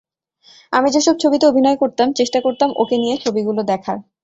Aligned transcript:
আমি 0.73 0.89
যেসব 0.91 1.15
ছবিতে 1.17 1.45
অভিনয় 1.47 1.77
করতাম, 1.81 2.07
চেষ্টা 2.13 2.39
করতাম 2.41 2.69
ওকে 2.75 2.95
নিয়ে 2.97 3.15
ছবিগুলো 3.17 3.61
দেখার। 3.63 3.97